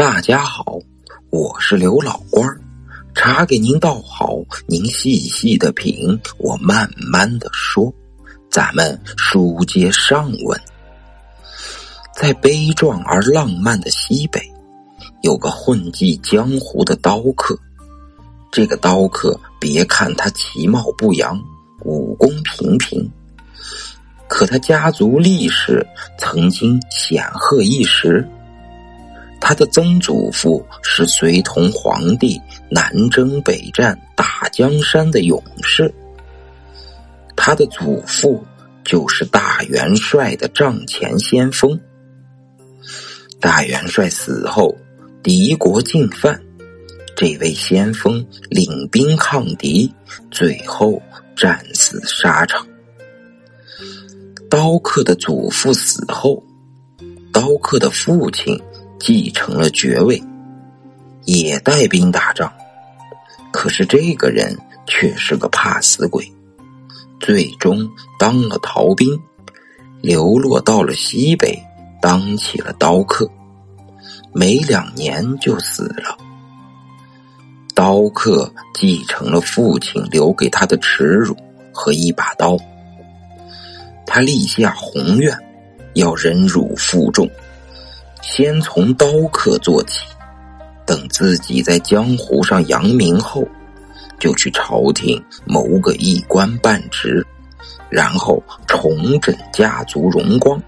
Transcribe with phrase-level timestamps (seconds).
[0.00, 0.78] 大家好，
[1.28, 2.48] 我是刘老官，
[3.14, 4.34] 茶给您倒好，
[4.66, 7.92] 您细细的品，我慢慢的说。
[8.50, 10.58] 咱们书接上文，
[12.14, 14.40] 在悲壮而浪漫的西北，
[15.20, 17.54] 有个混迹江湖的刀客。
[18.50, 21.38] 这个刀客，别看他其貌不扬，
[21.84, 23.06] 武功平平，
[24.26, 25.86] 可他家族历史
[26.18, 28.26] 曾经显赫一时。
[29.50, 35.92] 他的曾祖父是随同皇帝南征北战、打江山的勇士，
[37.34, 38.46] 他的祖父
[38.84, 41.76] 就是大元帅的帐前先锋。
[43.40, 44.72] 大元帅死后，
[45.20, 46.40] 敌国进犯，
[47.16, 49.92] 这位先锋领兵抗敌，
[50.30, 51.02] 最后
[51.34, 52.64] 战死沙场。
[54.48, 56.40] 刀客的祖父死后，
[57.32, 58.56] 刀客的父亲。
[59.00, 60.22] 继承了爵位，
[61.24, 62.52] 也带兵打仗，
[63.50, 66.30] 可是这个人却是个怕死鬼，
[67.18, 69.18] 最终当了逃兵，
[70.02, 71.58] 流落到了西北，
[72.02, 73.28] 当起了刀客，
[74.34, 76.16] 没两年就死了。
[77.74, 81.34] 刀客继承了父亲留给他的耻辱
[81.72, 82.54] 和一把刀，
[84.04, 85.34] 他立下宏愿，
[85.94, 87.26] 要忍辱负重。
[88.22, 90.00] 先从刀客做起，
[90.86, 93.46] 等自己在江湖上扬名后，
[94.18, 97.26] 就去朝廷谋个一官半职，
[97.88, 100.62] 然后重整家族荣光。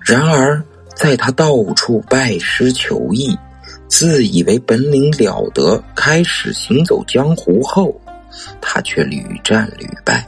[0.00, 0.62] 然而，
[0.94, 3.38] 在他到处拜师求艺，
[3.88, 7.94] 自以为本领了得，开始行走江湖后，
[8.60, 10.26] 他却屡战屡败，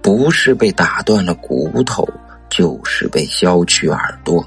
[0.00, 2.08] 不是被打断了骨头。
[2.56, 4.42] 就是被削去耳朵，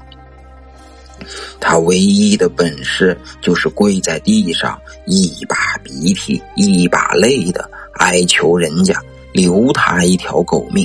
[1.60, 9.00] 他唯一的本事就是跪在地上，一把鼻涕一把泪的哀求人家
[9.32, 10.84] 留他一条狗命。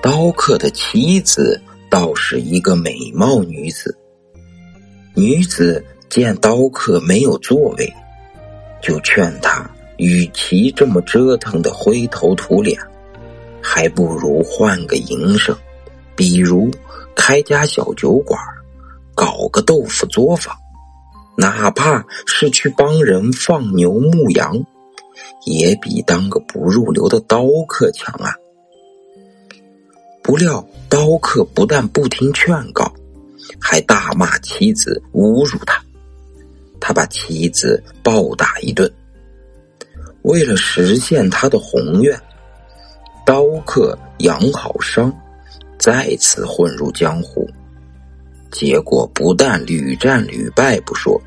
[0.00, 1.60] 刀客的妻子
[1.90, 3.98] 倒是一个美貌女子，
[5.16, 7.92] 女子见刀客没有作为，
[8.80, 12.80] 就劝他，与其这么折腾的灰头土脸。
[13.68, 15.54] 还不如换个营生，
[16.14, 16.70] 比如
[17.16, 18.40] 开家小酒馆，
[19.12, 20.56] 搞个豆腐作坊，
[21.36, 24.64] 哪怕是去帮人放牛牧羊，
[25.46, 28.32] 也比当个不入流的刀客强啊！
[30.22, 32.90] 不料刀客不但不听劝告，
[33.60, 35.82] 还大骂妻子，侮辱他。
[36.80, 38.90] 他把妻子暴打一顿，
[40.22, 42.18] 为了实现他的宏愿。
[43.26, 45.12] 刀客养好伤，
[45.80, 47.50] 再次混入江湖，
[48.52, 51.20] 结果不但屡战屡败不说，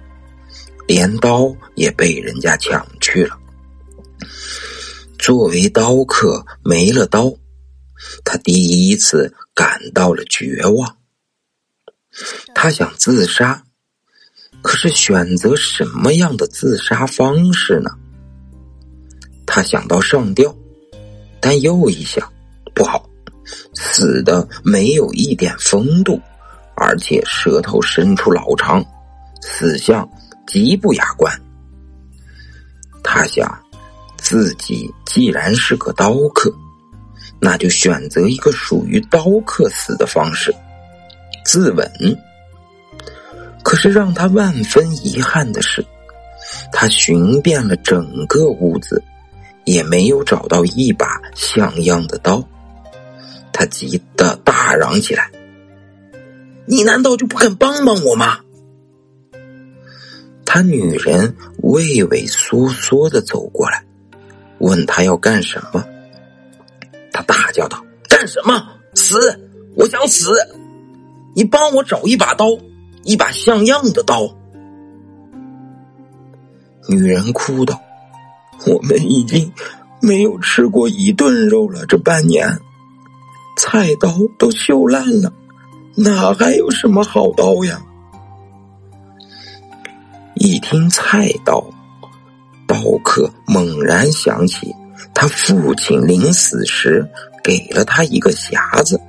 [0.88, 3.38] 连刀也被人家抢去了。
[5.18, 7.34] 作为刀客，没了刀，
[8.24, 10.96] 他第一次感到了绝望。
[12.56, 13.62] 他想自杀，
[14.62, 17.90] 可是选择什么样的自杀方式呢？
[19.46, 20.56] 他想到上吊。
[21.42, 22.32] 但又一想，
[22.74, 23.08] 不好，
[23.74, 26.20] 死的没有一点风度，
[26.76, 28.84] 而且舌头伸出老长，
[29.42, 30.08] 死相
[30.48, 31.34] 极不雅观。
[33.04, 33.58] 他想，
[34.18, 36.54] 自己既然是个刀客，
[37.40, 40.54] 那就选择一个属于刀客死的方式，
[41.46, 42.18] 自刎。
[43.64, 45.86] 可是让他万分遗憾的是，
[46.72, 49.02] 他寻遍了整个屋子。
[49.70, 52.44] 也没有找到一把像样的刀，
[53.54, 55.30] 他急得大嚷起来
[56.66, 58.40] ：“你难道就不肯帮帮我吗？”
[60.44, 63.86] 他女人畏畏缩缩的走过来，
[64.58, 65.86] 问他要干什么。
[67.12, 68.68] 他大叫道：“干什么？
[68.96, 69.40] 死！
[69.76, 70.32] 我想死！
[71.36, 72.48] 你帮我找一把刀，
[73.04, 74.36] 一把像样的刀。”
[76.90, 77.80] 女人哭道。
[78.66, 79.52] 我们已经
[80.02, 82.60] 没有吃过一顿肉了，这半年
[83.58, 85.32] 菜刀都锈烂了，
[85.96, 87.82] 哪还有什么好刀呀？
[90.36, 91.66] 一听菜刀，
[92.68, 94.74] 刀客猛然想起
[95.14, 97.06] 他父亲临死时
[97.44, 99.00] 给了他一个匣子，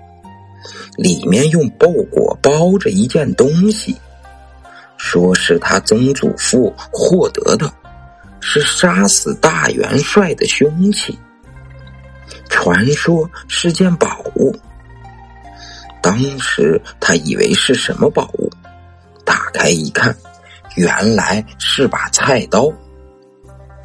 [0.97, 3.97] 里面用包裹包着一件东西，
[4.97, 7.73] 说是他曾祖父获得的。
[8.41, 11.19] 是杀死大元帅的凶器，
[12.49, 14.55] 传说是件宝物。
[16.03, 18.51] 当时他以为是什么宝物，
[19.25, 20.17] 打开一看，
[20.75, 22.73] 原来是把菜刀。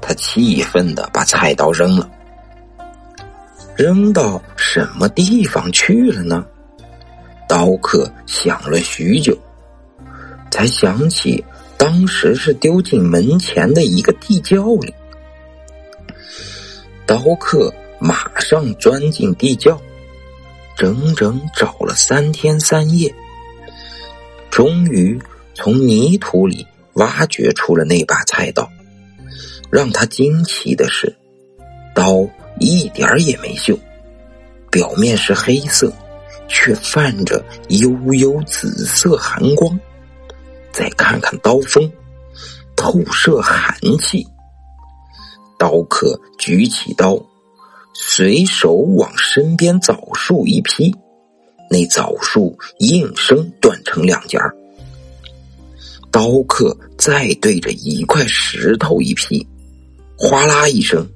[0.02, 2.10] 他气愤的把菜刀扔了，
[3.76, 6.46] 扔到什么地方去了呢？
[7.48, 9.38] 刀客想了许久，
[10.50, 11.44] 才想起
[11.78, 14.94] 当时是丢进门前的一个地窖里。
[17.06, 19.80] 刀客马上钻进地窖，
[20.76, 23.14] 整整找了三天三夜，
[24.50, 25.20] 终于
[25.54, 28.70] 从泥土里挖掘出了那把菜刀。
[29.72, 31.16] 让他惊奇的是，
[31.94, 32.28] 刀
[32.60, 33.78] 一点也没锈，
[34.72, 35.92] 表面是黑色，
[36.48, 39.78] 却泛着幽幽紫色寒光。
[40.76, 41.90] 再看看刀锋，
[42.76, 44.28] 透射寒气。
[45.58, 47.18] 刀客举起刀，
[47.94, 50.94] 随手往身边枣树一劈，
[51.72, 54.54] 那枣树应声断成两截儿。
[56.12, 59.48] 刀客再对着一块石头一劈。
[60.18, 61.08] 哗啦一声，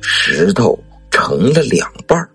[0.00, 0.78] 石头
[1.10, 2.30] 成了两半儿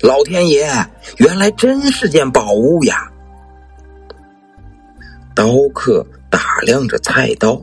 [0.00, 0.68] 老天爷，
[1.16, 3.10] 原来真是件宝物呀！
[5.34, 7.60] 刀客打量着菜刀，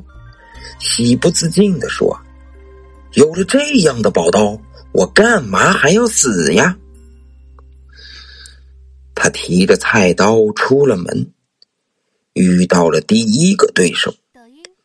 [0.80, 2.20] 喜不自禁的说
[3.14, 4.60] ：“有了这样的宝刀，
[4.92, 6.78] 我干嘛还要死呀？”
[9.16, 11.32] 他提着菜刀出了门，
[12.34, 14.14] 遇到了第一个对手。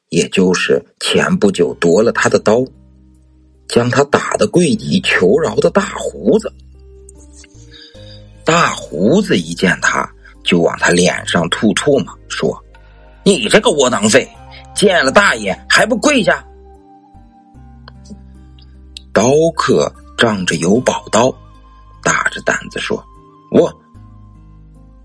[0.09, 2.65] 也就是前不久夺了他的刀，
[3.69, 6.51] 将他打得跪地求饶的大胡子。
[8.45, 10.09] 大胡子一见他，
[10.45, 12.57] 就往他脸上吐唾沫，说
[13.27, 14.25] ：“你这个窝囊废，
[14.73, 16.45] 见了大爷还不跪下？”
[19.13, 21.35] 刀客仗着有宝刀，
[22.05, 23.05] 大着胆子说
[23.51, 23.69] ：“我，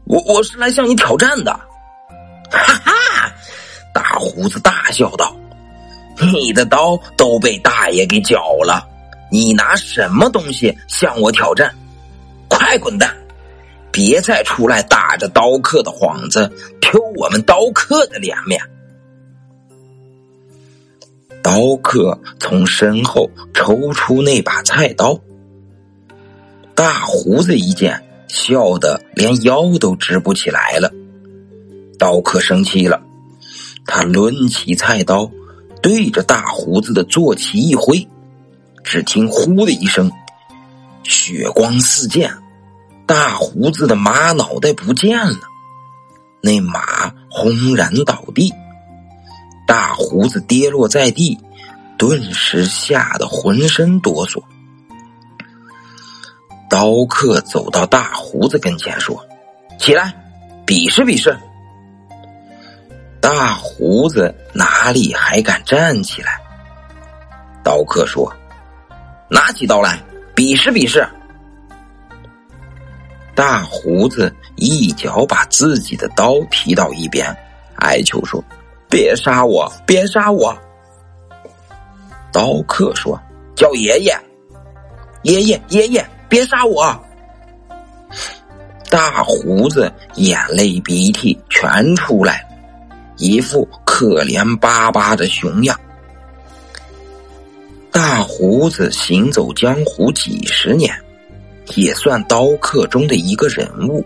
[0.05, 1.51] 我我是来向你挑战的。”
[2.51, 2.91] 哈哈。
[3.91, 5.35] 大胡子大笑道
[6.31, 8.87] ：“你的刀都被大爷给绞了，
[9.31, 11.73] 你拿什么东西向我挑战？
[12.47, 13.17] 快滚蛋！
[13.91, 18.61] 别再出来打着刀客的幌子，丢我们刀客的脸面！”
[21.43, 25.19] 刀客从身后抽出那把菜刀，
[26.75, 30.91] 大胡子一见，笑得连腰都直不起来了。
[31.97, 33.01] 刀客生气了。
[33.87, 35.29] 他抡起菜刀，
[35.81, 38.07] 对着大胡子的坐骑一挥，
[38.83, 40.09] 只听“呼”的一声，
[41.03, 42.31] 血光四溅，
[43.11, 45.39] 大胡子的马脑袋不见了，
[46.39, 48.53] 那马轰然倒地，
[49.67, 51.37] 大胡子跌落在地，
[51.97, 54.41] 顿时吓得浑身哆嗦。
[56.69, 59.21] 刀客走到大胡子跟前说
[59.77, 60.13] ：“起来，
[60.65, 61.37] 比试比试。”
[63.19, 66.39] 大胡子哪里还敢站起来？
[67.61, 68.33] 刀客说
[69.29, 70.01] ：“拿起刀来，
[70.33, 71.05] 比试比试。”
[73.35, 77.35] 大胡子一脚把自己的刀踢到一边，
[77.75, 78.43] 哀求说
[78.89, 80.57] ：“别杀我，别杀我！”
[82.31, 83.19] 刀客说
[83.55, 84.13] ：“叫爷爷，
[85.23, 86.97] 爷爷，爷爷，别杀我！”
[88.89, 92.45] 大胡子眼泪鼻涕全出来。
[93.17, 95.79] 一副可怜巴巴的熊样。
[97.91, 100.91] 大胡子行走江湖几十年，
[101.75, 104.05] 也算刀客中的一个人物。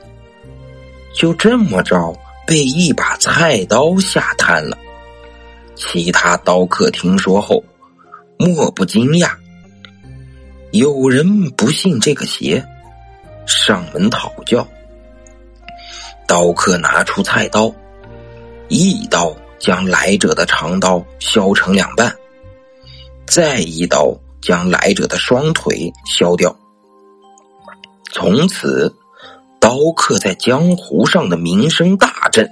[1.14, 2.14] 就这么着
[2.46, 4.78] 被一把菜刀吓瘫了。
[5.76, 7.64] 其他刀客听说后，
[8.38, 9.32] 莫不惊讶。
[10.72, 12.66] 有人不信这个邪，
[13.46, 14.68] 上门讨教。
[16.28, 17.74] 刀客拿出菜刀。
[18.68, 22.14] 一刀将来者的长刀削成两半，
[23.28, 26.54] 再一刀将来者的双腿削掉。
[28.18, 28.96] 从此，
[29.60, 32.50] 刀客在江湖上的名声大振，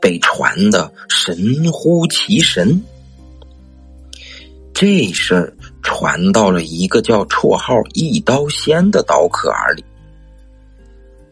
[0.00, 2.82] 被传的神乎其神。
[4.74, 9.84] 这事儿传到了一个叫绰号“一刀仙”的刀客耳里。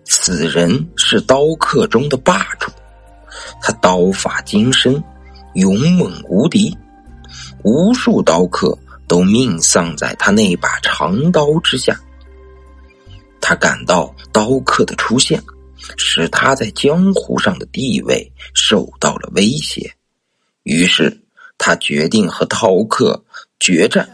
[0.05, 2.71] 此人是刀客中的霸主。
[3.61, 5.03] 他刀法精深，
[5.55, 6.79] 勇猛无敌，
[7.65, 11.99] 无数刀客都命丧在他那把长刀之下。
[13.49, 15.43] 他感到刀客的出现，
[15.97, 19.91] 使他在江湖上的地位受到了威胁，
[20.65, 21.19] 于是
[21.57, 23.25] 他决定和刀客
[23.59, 24.07] 决战，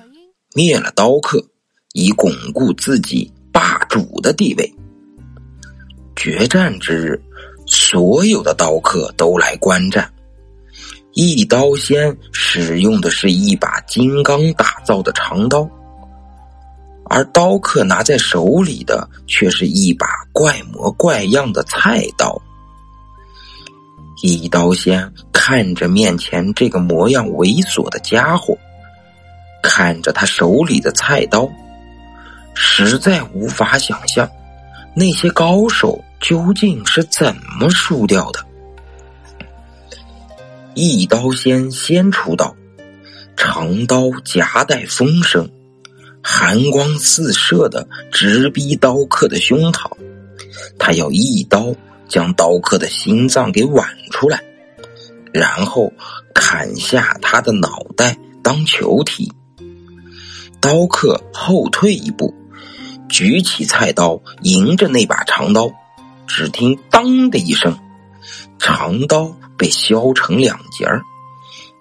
[0.55, 1.45] 灭了刀客，
[1.95, 4.73] 以巩固自己霸主的地位。
[6.15, 7.21] 决战之日，
[7.67, 10.09] 所有的刀客都来观战。
[11.15, 15.69] 一刀仙使用的是一把金刚打造的长刀，
[17.15, 22.43] 而刀客拿在手里的却是一把怪模怪样的菜刀。
[24.21, 28.59] 一刀仙看着面前这个模样猥琐的家伙，
[29.63, 31.49] 看着他手里的菜刀，
[32.53, 34.29] 实在无法想象
[34.93, 38.45] 那些高手究竟是怎么输掉的。
[40.75, 42.57] 一刀仙先出刀，
[43.37, 45.49] 长刀夹带风声，
[46.25, 49.89] 寒光四射的直逼刀客的胸膛。
[50.79, 51.75] 他要一刀
[52.09, 54.43] 将刀客的心脏给剜出来，
[55.33, 55.93] 然后
[56.35, 59.31] 砍下他的脑袋当球踢。
[60.61, 62.35] 刀客后退一步，
[63.09, 65.71] 举起菜刀迎着那把长刀，
[66.27, 67.79] 只听“当”的一声，
[68.59, 69.37] 长刀。
[69.57, 71.01] 被削成两截儿，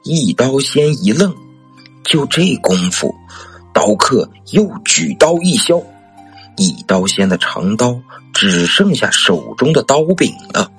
[0.04, 1.36] 一刀仙一愣，
[2.06, 3.16] 就这功夫，
[3.84, 5.78] 刀客又举刀一削，
[6.56, 8.00] 一刀仙的长刀
[8.34, 10.72] 只剩下手中的刀柄了。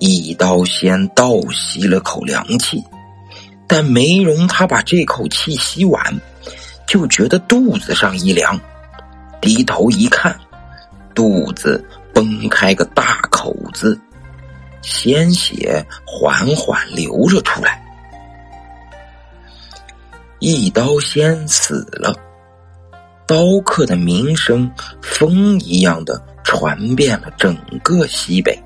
[0.00, 2.82] 一刀仙倒吸了口凉气，
[3.68, 6.20] 但没容他把这口气吸完，
[6.84, 8.60] 就觉得肚子上一凉，
[9.40, 10.36] 低头一看，
[11.14, 13.96] 肚子崩开个大口子。
[14.82, 17.80] 鲜血缓缓流了出来，
[20.40, 22.14] 一刀仙死了，
[23.26, 24.70] 刀客的名声
[25.02, 28.56] 风一样的传遍了整个西北。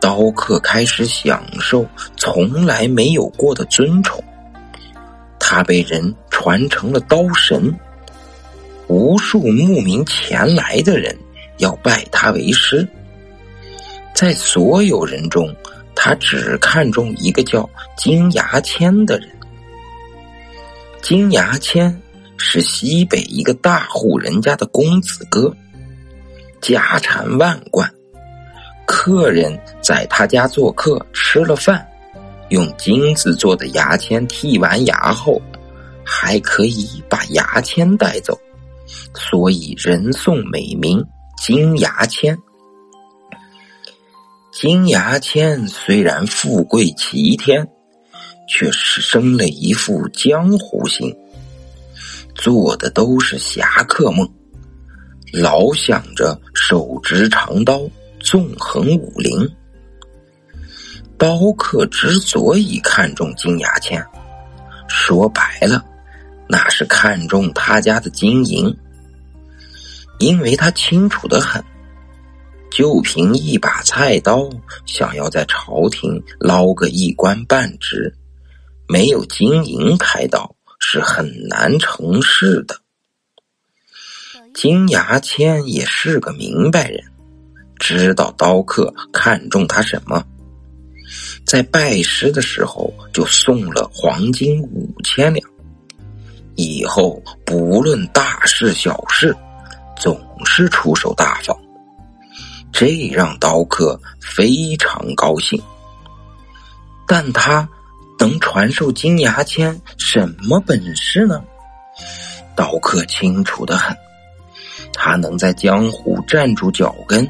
[0.00, 4.24] 刀客开始享受从来没有过的尊崇，
[5.38, 7.78] 他被人传成了刀神，
[8.88, 11.14] 无数慕名前来的人
[11.58, 12.88] 要拜他为师。
[14.14, 15.54] 在所有人中，
[15.94, 19.28] 他只看中一个叫金牙签的人。
[21.02, 22.00] 金牙签
[22.36, 25.54] 是西北一个大户人家的公子哥，
[26.60, 27.90] 家产万贯。
[28.86, 31.86] 客人在他家做客，吃了饭，
[32.50, 35.40] 用金子做的牙签剔完牙后，
[36.04, 38.38] 还可以把牙签带走，
[39.14, 41.04] 所以人送美名
[41.40, 42.36] “金牙签”。
[44.52, 47.66] 金牙签虽然富贵齐天，
[48.52, 51.16] 却是生了一副江湖心，
[52.34, 54.28] 做的都是侠客梦，
[55.32, 57.88] 老想着手执长刀
[58.18, 59.48] 纵横武林。
[61.16, 64.04] 刀客之所以看中金牙签，
[64.88, 65.84] 说白了，
[66.48, 68.76] 那是看中他家的金银，
[70.18, 71.62] 因为他清楚的很。
[72.72, 74.48] 就凭一把菜刀，
[74.86, 78.14] 想要在朝廷捞个一官半职，
[78.90, 82.76] 没有金银开刀是很难成事的。
[84.52, 87.04] 金牙签也是个明白人，
[87.78, 90.24] 知道刀客看中他什么，
[91.46, 95.48] 在拜师的时候就送了黄金五千两，
[96.56, 99.32] 以后不论大事小事，
[99.96, 101.56] 总是出手大方。
[102.72, 105.62] 这让刀客非常高兴，
[107.06, 107.68] 但他
[108.20, 111.42] 能传授金牙签什么本事呢？
[112.54, 113.96] 刀客清楚的很，
[114.92, 117.26] 他能在江湖站住脚跟，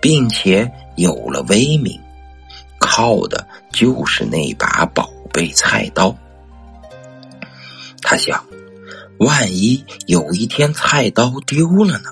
[0.00, 2.00] 并且有了威名，
[2.80, 6.16] 靠的就是那把宝贝菜刀。
[8.00, 8.42] 他想，
[9.18, 12.08] 万一有一天菜刀丢了呢？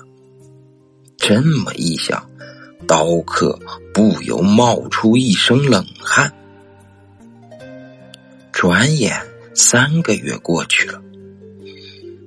[1.17, 2.23] 这么一想。
[2.87, 3.57] 刀客
[3.93, 6.31] 不由冒出一身冷汗。
[8.61, 9.19] 转眼
[9.55, 11.01] 三个月过去了，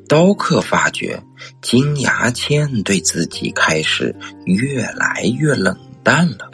[0.09, 1.23] 刀客发觉
[1.63, 4.13] 金牙签对自己开始
[4.45, 6.51] 越来越冷淡了，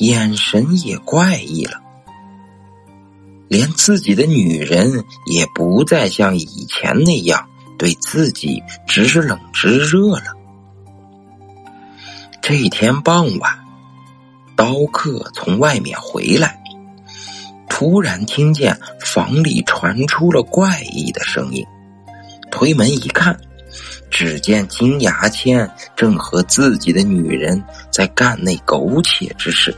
[0.00, 1.80] 眼神也怪异了，
[3.48, 7.48] 连自己的女人也不再像以前那样
[7.78, 10.36] 对自己知冷知热了。
[12.42, 13.60] 这一天傍晚，
[14.54, 16.57] 刀客从外面回来，
[17.78, 21.64] 突然听见房里传出了怪异的声音。
[22.50, 23.38] 推门一看，
[24.10, 29.72] 只见金牙签正和自己的女人在干那苟且之事。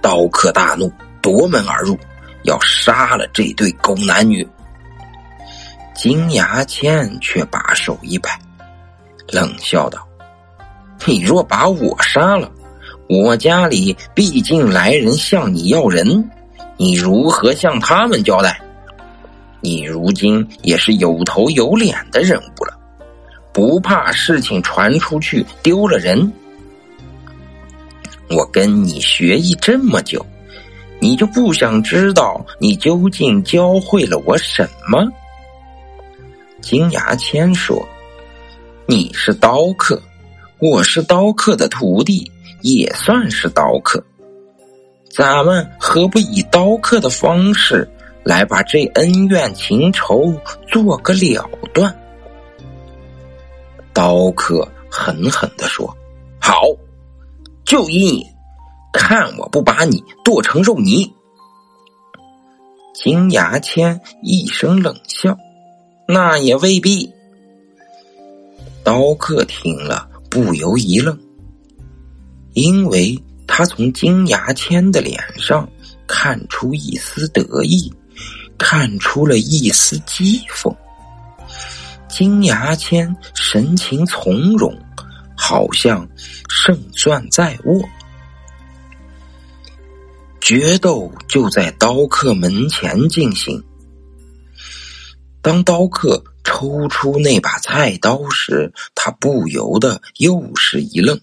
[0.00, 1.98] 刀客大怒，夺门而入，
[2.44, 4.46] 要杀了这对狗男女。
[5.92, 8.40] 金牙签却把手一摆，
[9.32, 10.06] 冷笑道。
[11.04, 12.48] 你若把我杀了，
[13.08, 16.30] 我家里毕竟来人向你要人，
[16.82, 18.58] 你如何向他们交代？
[19.60, 22.74] 你如今也是有头有脸的人物了，
[23.52, 26.32] 不怕事情传出去丢了人？
[28.30, 30.24] 我跟你学艺这么久，
[31.00, 35.06] 你就不想知道你究竟教会了我什么？
[36.62, 37.86] 金牙签说
[38.88, 40.00] ：“你是刀客，
[40.58, 42.32] 我是刀客的徒弟，
[42.62, 44.02] 也算是刀客。
[45.10, 47.86] 咱们何不以刀客的方式
[48.24, 50.32] 来把这恩怨情仇
[50.68, 51.94] 做个了断？”
[53.92, 55.94] 刀客狠狠的说
[56.40, 56.62] ：“好，
[57.64, 58.26] 就依你，
[58.92, 61.12] 看我不把你剁成肉泥！”
[62.94, 65.36] 金牙签一声冷笑。
[66.12, 67.08] 那也未必。
[68.82, 71.16] 刀客听了不由一愣，
[72.52, 73.16] 因为
[73.52, 75.68] 他从金牙签的脸上
[76.06, 77.92] 看出一丝得意，
[78.56, 80.74] 看出了一丝讥讽。
[82.08, 84.72] 金牙签神情从容，
[85.36, 86.08] 好像
[86.48, 87.82] 胜算在握。
[90.40, 93.62] 决斗就在刀客门前进行。
[95.42, 101.20] 当刀客抽出那把菜刀时，他不由得又是一愣，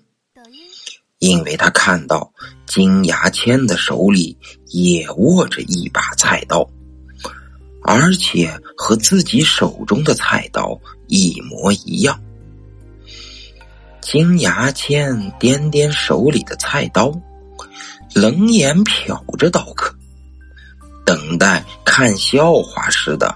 [1.19, 2.31] 因为他看到
[2.67, 6.69] 金牙签的手里也握着一把菜刀，
[7.83, 12.19] 而且和自己手中的菜刀一模一样。
[13.99, 17.11] 金牙签掂掂手里的菜刀，
[18.13, 19.93] 冷眼瞟着刀客，
[21.03, 23.35] 等待看笑话似的。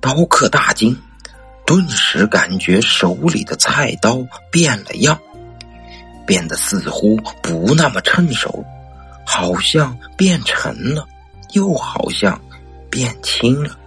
[0.00, 0.96] 刀客大惊，
[1.70, 5.16] 顿时感觉手里的菜刀变了样，
[6.26, 8.64] 变得似乎不那么趁手，
[9.24, 11.06] 好像变沉了，
[11.52, 12.40] 又好像
[12.90, 13.78] 变轻了。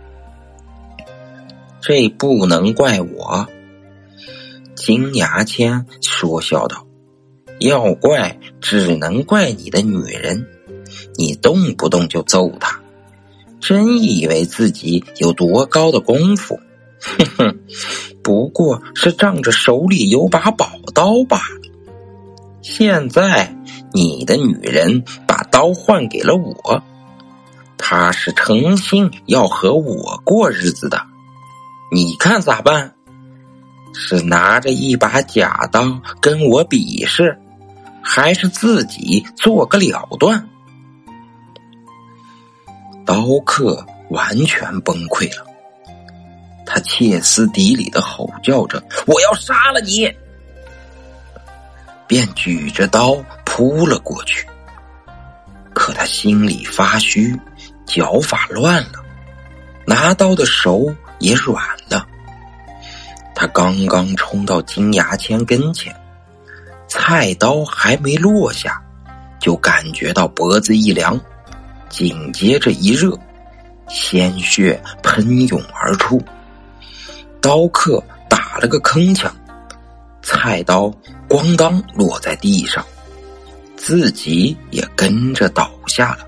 [1.81, 3.45] 这不能怪我，
[4.75, 6.87] 金牙签说笑道
[7.59, 10.47] ：“要怪，只能怪你的女人，
[11.17, 12.79] 你动不动就揍她。”
[13.59, 16.57] 真以为自己有多高的功夫？
[17.03, 17.59] 哼哼，
[18.23, 21.61] 不过是仗着手里有把宝刀罢了。
[22.61, 23.55] 现在
[23.93, 26.81] 你的女人把刀换给了我，
[27.77, 31.01] 她是诚心要和我过日子的。
[31.91, 32.93] 你看咋办？
[33.93, 37.37] 是拿着一把假刀跟我比试，
[38.01, 40.49] 还是自己做个了断？
[43.05, 45.45] 刀客完全崩溃了，
[46.65, 50.11] 他歇斯底里的吼叫着：“我要杀了你！”
[52.07, 54.47] 便举着刀扑了过去。
[55.73, 57.35] 可他心里发虚，
[57.85, 59.03] 脚法乱了，
[59.85, 62.05] 拿刀的手也软了。
[63.35, 65.93] 他刚刚冲到金牙签跟前，
[66.87, 68.79] 菜刀还没落下，
[69.39, 71.19] 就感觉到脖子一凉。
[71.89, 73.17] 紧接着一热，
[73.87, 76.21] 鲜血喷涌而出，
[77.43, 79.29] 刀客打了个铿锵，
[80.21, 80.89] 菜刀
[81.27, 82.85] 咣当落在地上，
[83.75, 86.25] 自己也跟着倒下了。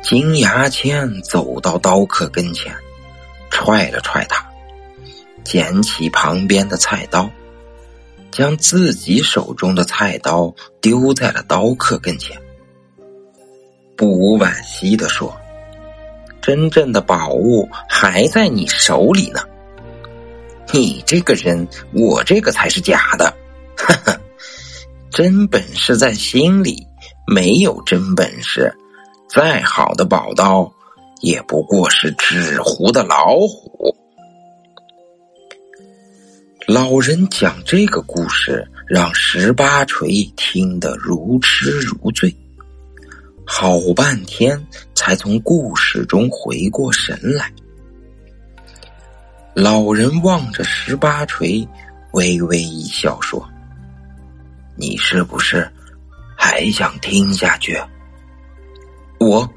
[0.00, 2.72] 金牙签走到刀客跟前，
[3.50, 4.48] 踹了踹他，
[5.42, 7.28] 捡起旁边的菜刀，
[8.30, 12.40] 将自己手中的菜刀丢在了刀客跟前。
[13.96, 15.36] 不无惋惜的说
[16.44, 19.40] ：“真正的宝物还在你手里呢。
[20.74, 23.34] 你这个人，我这个才是假的。
[23.78, 24.20] 哈哈，
[25.10, 26.86] 真本事在心里，
[27.26, 28.70] 没有真本事，
[29.26, 30.70] 再好的宝刀，
[31.22, 33.96] 也不过是纸糊的老虎。”
[36.68, 42.36] 老人讲这个故事，让十八锤听得如痴如醉。
[43.46, 47.52] 好半天才从故事中回过神来。
[49.54, 51.66] 老人望着十八锤，
[52.12, 53.46] 微微一笑说
[54.76, 55.70] ：“你是不是
[56.36, 57.80] 还想听下去？
[59.20, 59.48] 我，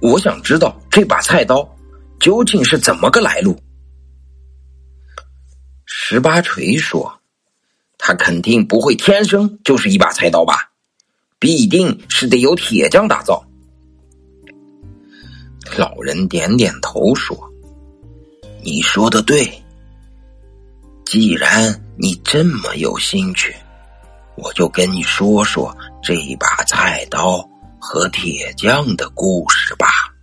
[0.00, 1.68] 我想知道这把菜刀
[2.18, 3.56] 究竟是怎么个来路。”
[5.86, 7.20] 十八锤说
[7.98, 10.70] ：“他肯定不会天生就是一把菜刀吧。”
[11.44, 13.44] 必定是得由铁匠打造。
[15.76, 17.36] 老人点点头说
[18.64, 19.52] ：“你说的对。”
[21.04, 23.54] 既然你这么有兴趣，
[24.38, 27.46] 我就跟你说说这把菜刀
[27.78, 30.13] 和铁匠的故事吧。